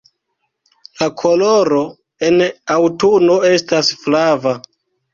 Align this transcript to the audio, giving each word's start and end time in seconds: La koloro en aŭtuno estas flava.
La 1.01 1.07
koloro 1.23 1.83
en 2.31 2.43
aŭtuno 2.79 3.39
estas 3.55 3.97
flava. 4.05 4.61